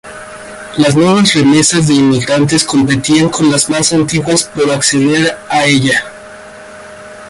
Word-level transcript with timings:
Las 0.79 0.95
nuevas 0.95 1.31
remesas 1.35 1.87
de 1.87 1.93
inmigrantes 1.93 2.63
competían 2.63 3.29
con 3.29 3.51
las 3.51 3.69
más 3.69 3.93
antiguas 3.93 4.45
por 4.45 4.71
acceder 4.71 5.37
a 5.47 5.65
ella. 5.65 6.03